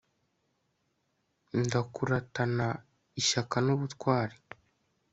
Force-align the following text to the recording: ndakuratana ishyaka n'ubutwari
ndakuratana 1.59 2.67
ishyaka 3.21 3.57
n'ubutwari 3.65 4.37